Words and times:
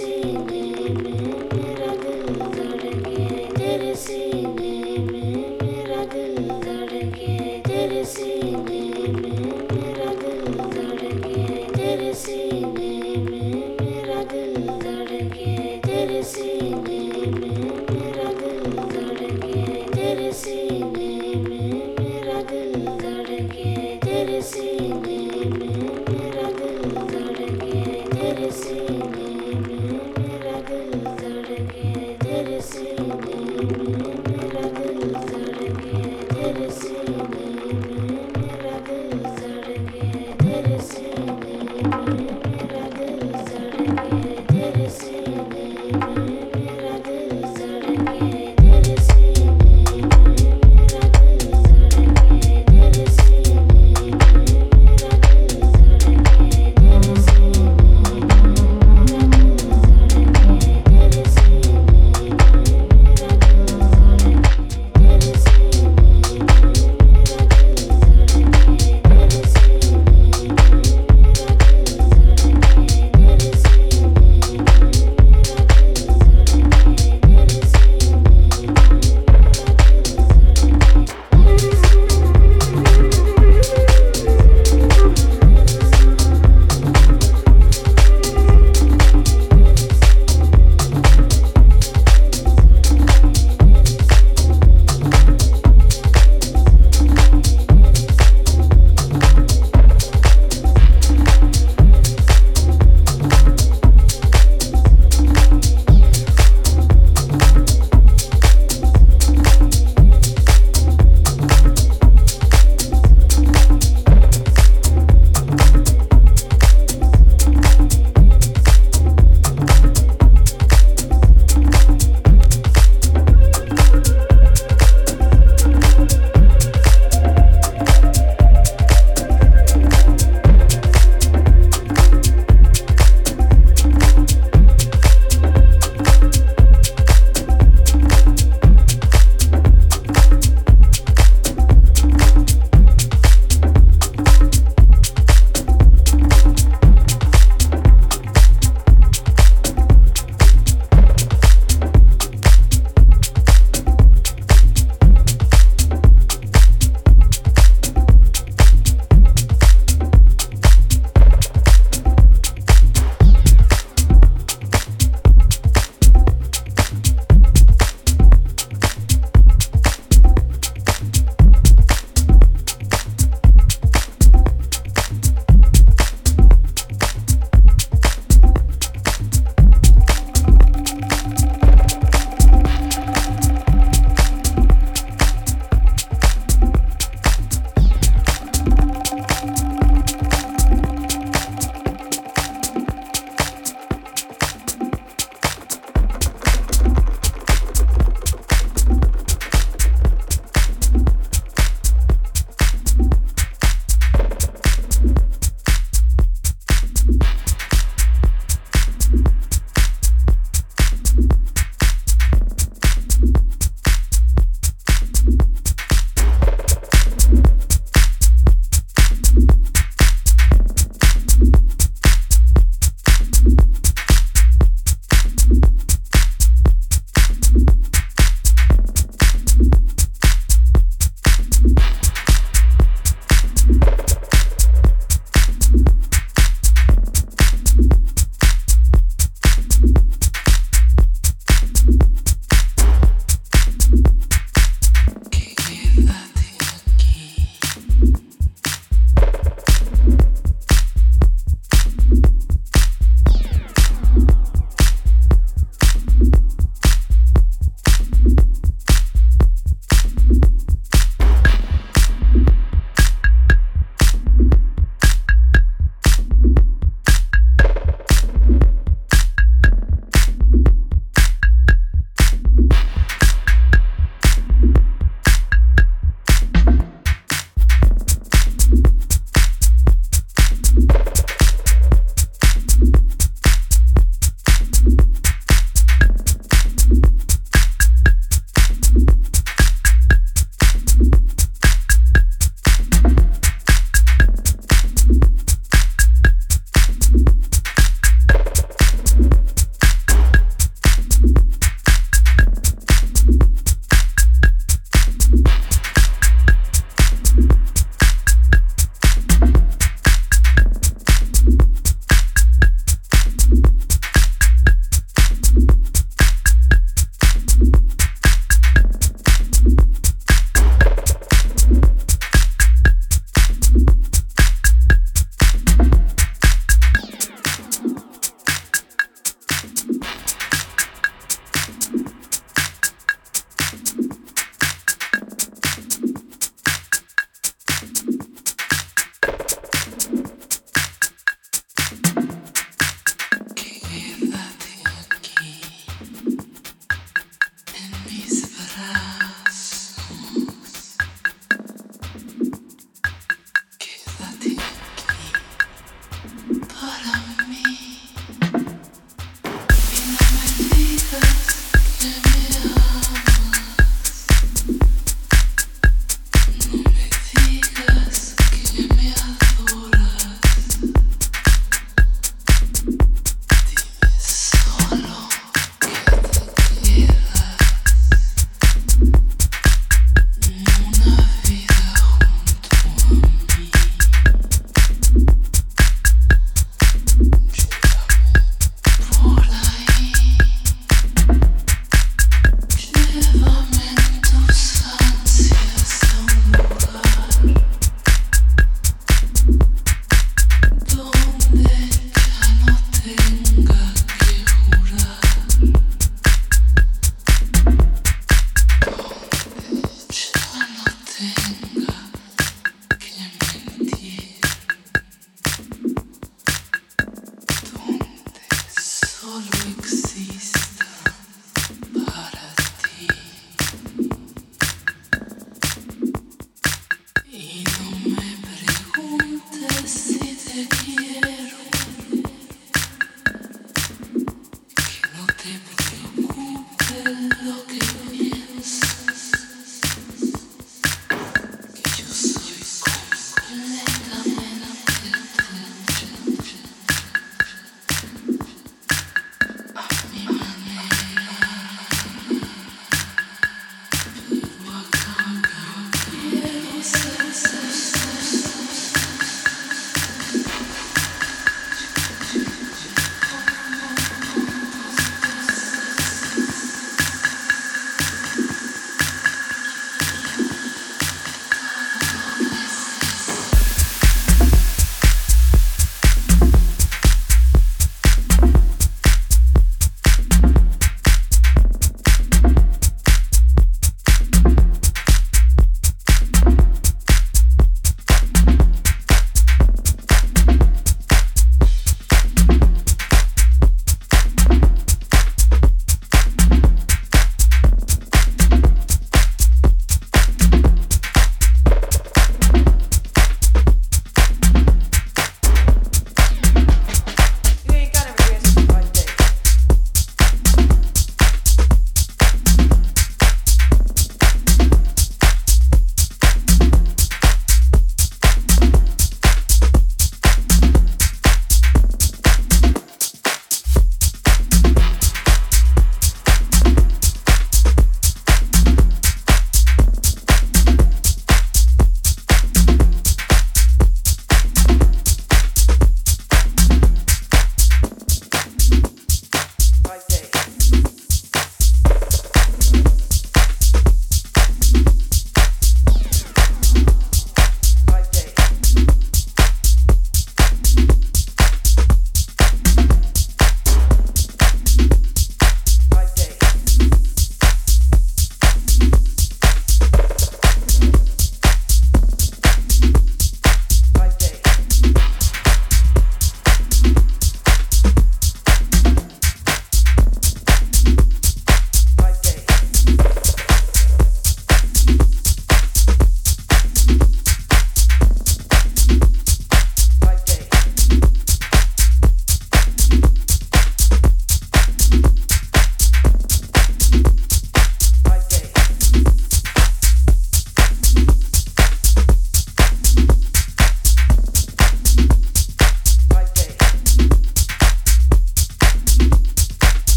see 0.00 0.38
me, 0.38 0.72
me. 0.94 1.29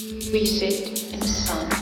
We 0.00 0.46
sit 0.46 1.12
in 1.12 1.20
the 1.20 1.26
sun. 1.26 1.79